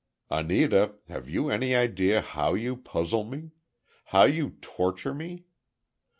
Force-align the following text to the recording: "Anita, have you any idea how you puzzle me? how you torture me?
"Anita, 0.31 0.95
have 1.09 1.29
you 1.29 1.51
any 1.51 1.75
idea 1.75 2.21
how 2.21 2.55
you 2.55 2.75
puzzle 2.75 3.23
me? 3.23 3.51
how 4.05 4.23
you 4.23 4.57
torture 4.59 5.13
me? 5.13 5.43